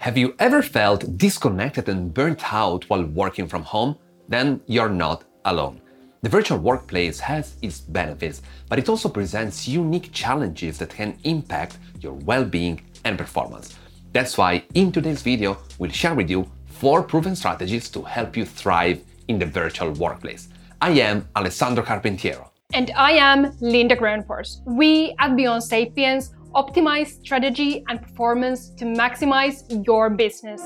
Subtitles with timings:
[0.00, 3.98] Have you ever felt disconnected and burnt out while working from home?
[4.30, 5.82] Then you're not alone.
[6.22, 8.40] The virtual workplace has its benefits,
[8.70, 13.76] but it also presents unique challenges that can impact your well being and performance.
[14.14, 18.46] That's why in today's video, we'll share with you four proven strategies to help you
[18.46, 20.48] thrive in the virtual workplace.
[20.80, 22.50] I am Alessandro Carpentiero.
[22.72, 24.62] And I am Linda Groenfors.
[24.64, 30.60] We at Beyond Sapiens optimize strategy and performance to maximize your business.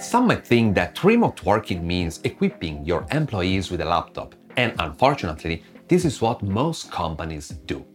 [0.00, 5.62] Some might think that remote working means equipping your employees with a laptop, and unfortunately,
[5.86, 7.86] this is what most companies do.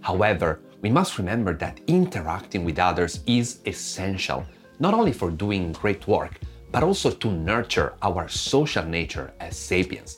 [0.00, 4.46] However, we must remember that interacting with others is essential,
[4.78, 6.38] not only for doing great work,
[6.74, 10.16] but also to nurture our social nature as sapiens.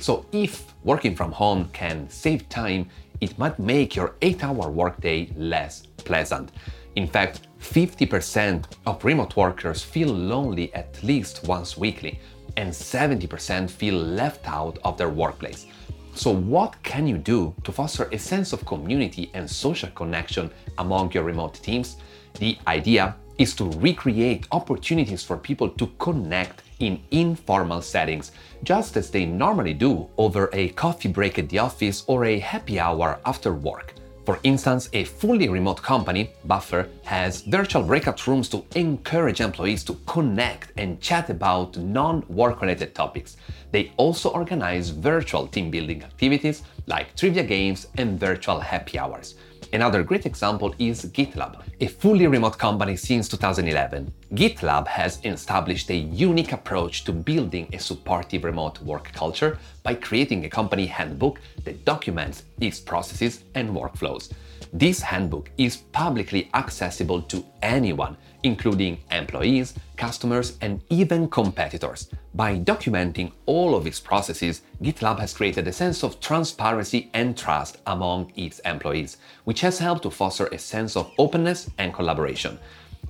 [0.00, 2.88] So, if working from home can save time,
[3.20, 6.52] it might make your 8 hour workday less pleasant.
[6.96, 12.18] In fact, 50% of remote workers feel lonely at least once weekly,
[12.56, 15.66] and 70% feel left out of their workplace.
[16.14, 21.12] So, what can you do to foster a sense of community and social connection among
[21.12, 21.98] your remote teams?
[22.38, 29.10] The idea is to recreate opportunities for people to connect in informal settings, just as
[29.10, 33.52] they normally do over a coffee break at the office or a happy hour after
[33.54, 33.94] work.
[34.28, 39.94] For instance, a fully remote company, Buffer, has virtual breakout rooms to encourage employees to
[40.04, 43.38] connect and chat about non work related topics.
[43.70, 49.34] They also organize virtual team building activities like trivia games and virtual happy hours.
[49.70, 54.10] Another great example is GitLab, a fully remote company since 2011.
[54.32, 60.46] GitLab has established a unique approach to building a supportive remote work culture by creating
[60.46, 64.32] a company handbook that documents its processes and workflows.
[64.72, 72.08] This handbook is publicly accessible to anyone, including employees, customers, and even competitors.
[72.34, 77.78] By documenting all of its processes, GitLab has created a sense of transparency and trust
[77.86, 82.58] among its employees, which has helped to foster a sense of openness and collaboration.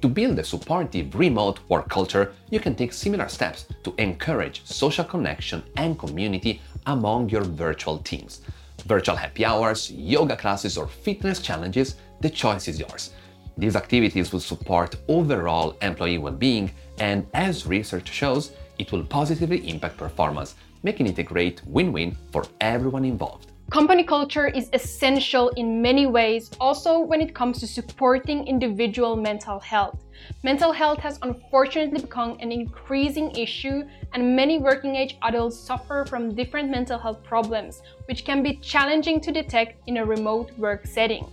[0.03, 5.05] To build a supportive remote work culture, you can take similar steps to encourage social
[5.05, 8.41] connection and community among your virtual teams
[8.87, 13.11] virtual happy hours, yoga classes, or fitness challenges, the choice is yours.
[13.59, 16.71] These activities will support overall employee well being,
[17.01, 20.55] and as research shows, it will positively impact performance,
[20.85, 23.51] making it a great win win for everyone involved.
[23.73, 29.59] Company culture is essential in many ways, also when it comes to supporting individual mental
[29.59, 30.05] health.
[30.45, 33.83] Mental health has unfortunately become an increasing issue,
[34.15, 39.21] and many working age adults suffer from different mental health problems, which can be challenging
[39.21, 41.27] to detect in a remote work setting.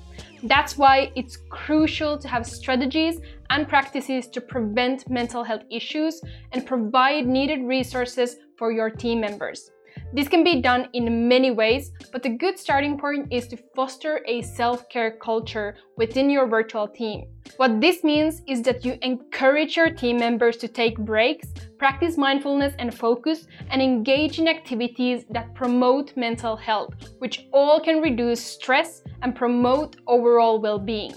[0.48, 3.20] That's why it's crucial to have strategies
[3.50, 9.72] and practices to prevent mental health issues and provide needed resources for your team members.
[10.14, 14.22] This can be done in many ways, but the good starting point is to foster
[14.28, 17.26] a self care culture within your virtual team.
[17.58, 21.48] What this means is that you encourage your team members to take breaks,
[21.78, 28.02] practice mindfulness and focus, and engage in activities that promote mental health, which all can
[28.02, 31.14] reduce stress and promote overall well being.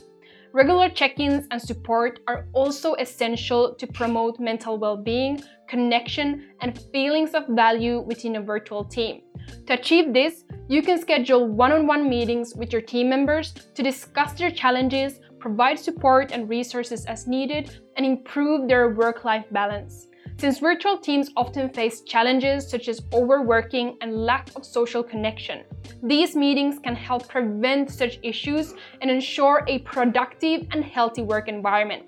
[0.52, 6.80] Regular check ins and support are also essential to promote mental well being, connection, and
[6.92, 9.22] feelings of value within a virtual team.
[9.66, 13.82] To achieve this, you can schedule one on one meetings with your team members to
[13.82, 20.08] discuss their challenges, provide support and resources as needed, and improve their work life balance.
[20.38, 25.64] Since virtual teams often face challenges such as overworking and lack of social connection,
[26.02, 32.04] these meetings can help prevent such issues and ensure a productive and healthy work environment.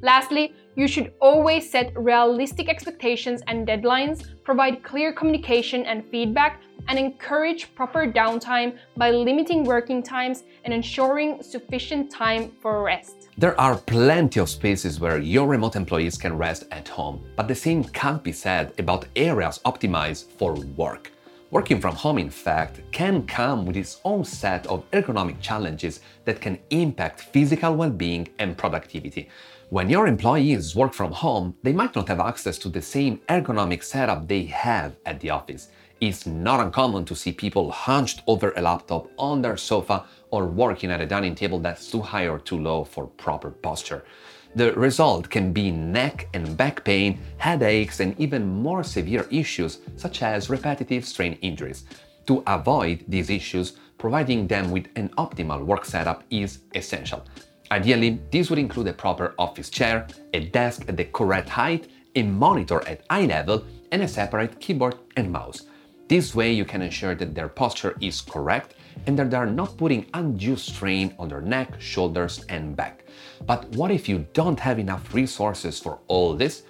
[0.00, 6.98] Lastly, you should always set realistic expectations and deadlines, provide clear communication and feedback, and
[6.98, 13.28] encourage proper downtime by limiting working times and ensuring sufficient time for rest.
[13.38, 17.54] There are plenty of spaces where your remote employees can rest at home, but the
[17.54, 21.12] same can't be said about areas optimized for work.
[21.52, 26.40] Working from home, in fact, can come with its own set of ergonomic challenges that
[26.40, 29.28] can impact physical well being and productivity.
[29.68, 33.84] When your employees work from home, they might not have access to the same ergonomic
[33.84, 35.68] setup they have at the office.
[36.00, 40.90] It's not uncommon to see people hunched over a laptop on their sofa or working
[40.90, 44.06] at a dining table that's too high or too low for proper posture.
[44.54, 50.22] The result can be neck and back pain, headaches, and even more severe issues such
[50.22, 51.84] as repetitive strain injuries.
[52.26, 57.24] To avoid these issues, providing them with an optimal work setup is essential.
[57.70, 62.22] Ideally, this would include a proper office chair, a desk at the correct height, a
[62.22, 65.62] monitor at eye level, and a separate keyboard and mouse.
[66.08, 68.74] This way, you can ensure that their posture is correct
[69.06, 73.01] and that they are not putting undue strain on their neck, shoulders, and back.
[73.46, 76.62] But what if you don't have enough resources for all this?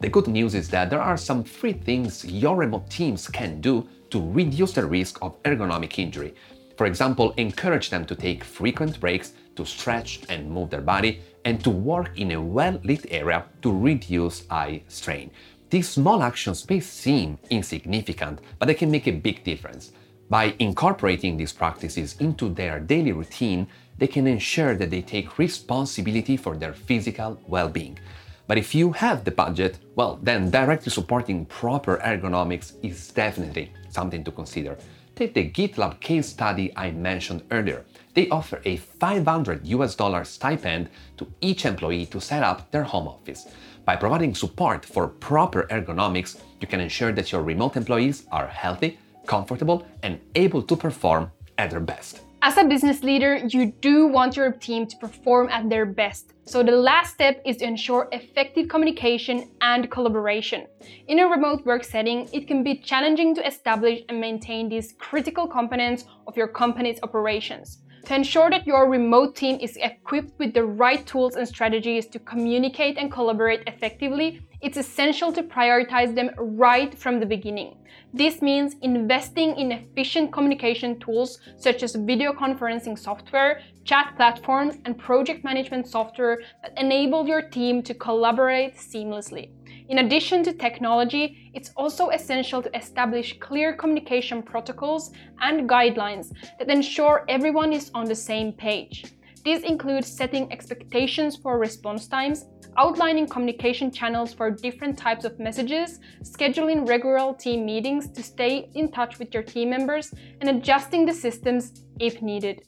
[0.00, 3.88] The good news is that there are some free things your remote teams can do
[4.10, 6.34] to reduce the risk of ergonomic injury.
[6.76, 11.62] For example, encourage them to take frequent breaks to stretch and move their body and
[11.64, 15.30] to work in a well lit area to reduce eye strain.
[15.70, 19.92] These small actions may seem insignificant, but they can make a big difference.
[20.30, 23.66] By incorporating these practices into their daily routine,
[23.98, 27.98] they can ensure that they take responsibility for their physical well being.
[28.46, 34.24] But if you have the budget, well, then directly supporting proper ergonomics is definitely something
[34.24, 34.78] to consider.
[35.14, 37.84] Take the GitLab case study I mentioned earlier.
[38.14, 43.08] They offer a 500 US dollar stipend to each employee to set up their home
[43.08, 43.48] office.
[43.84, 48.98] By providing support for proper ergonomics, you can ensure that your remote employees are healthy,
[49.26, 52.20] comfortable, and able to perform at their best.
[52.40, 56.34] As a business leader, you do want your team to perform at their best.
[56.44, 60.68] So the last step is to ensure effective communication and collaboration.
[61.08, 65.48] In a remote work setting, it can be challenging to establish and maintain these critical
[65.48, 67.78] components of your company's operations.
[68.06, 72.18] To ensure that your remote team is equipped with the right tools and strategies to
[72.18, 77.76] communicate and collaborate effectively, it's essential to prioritize them right from the beginning.
[78.14, 84.98] This means investing in efficient communication tools such as video conferencing software, chat platforms, and
[84.98, 89.50] project management software that enable your team to collaborate seamlessly.
[89.88, 96.70] In addition to technology, it's also essential to establish clear communication protocols and guidelines that
[96.70, 99.06] ensure everyone is on the same page.
[99.44, 102.44] These include setting expectations for response times,
[102.76, 108.92] outlining communication channels for different types of messages, scheduling regular team meetings to stay in
[108.92, 110.12] touch with your team members,
[110.42, 112.60] and adjusting the systems if needed.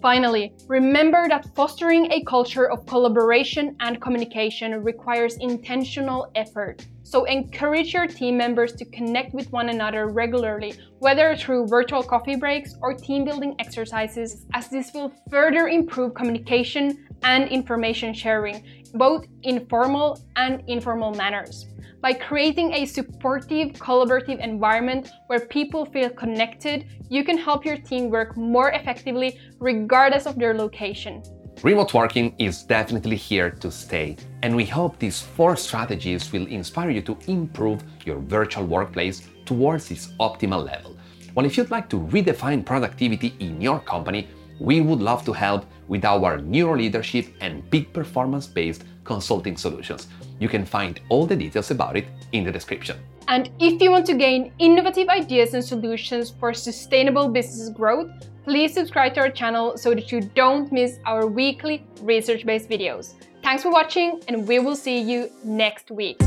[0.00, 6.86] Finally, remember that fostering a culture of collaboration and communication requires intentional effort.
[7.02, 12.36] So encourage your team members to connect with one another regularly, whether through virtual coffee
[12.36, 18.64] breaks or team building exercises, as this will further improve communication and information sharing,
[18.94, 21.66] both in formal and informal manners
[22.06, 28.10] by creating a supportive, collaborative environment where people feel connected, you can help your team
[28.10, 31.20] work more effectively regardless of their location.
[31.64, 36.90] Remote working is definitely here to stay, and we hope these four strategies will inspire
[36.90, 40.96] you to improve your virtual workplace towards its optimal level.
[41.34, 44.28] Well, if you'd like to redefine productivity in your company,
[44.60, 50.08] we would love to help with our neuro leadership and peak performance based consulting solutions.
[50.38, 52.98] You can find all the details about it in the description.
[53.28, 58.10] And if you want to gain innovative ideas and solutions for sustainable business growth,
[58.44, 63.14] please subscribe to our channel so that you don't miss our weekly research based videos.
[63.42, 66.18] Thanks for watching, and we will see you next week.